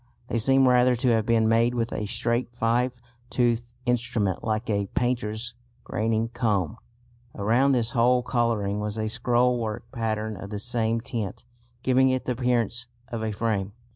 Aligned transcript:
They 0.29 0.39
seem 0.39 0.67
rather 0.67 0.95
to 0.95 1.09
have 1.09 1.27
been 1.27 1.47
made 1.47 1.75
with 1.75 1.93
a 1.93 2.07
straight 2.07 2.55
five 2.55 2.99
toothed 3.29 3.71
instrument 3.85 4.43
like 4.43 4.67
a 4.67 4.87
painter's 4.95 5.53
graining 5.83 6.29
comb. 6.29 6.77
Around 7.35 7.73
this 7.73 7.91
whole 7.91 8.23
colouring 8.23 8.79
was 8.79 8.97
a 8.97 9.07
scrollwork 9.09 9.83
pattern 9.91 10.37
of 10.37 10.49
the 10.49 10.57
same 10.57 11.01
tint, 11.01 11.45
giving 11.83 12.09
it 12.09 12.25
the 12.25 12.31
appearance 12.31 12.87
of 13.09 13.21
a 13.23 13.31
frame. 13.31 13.73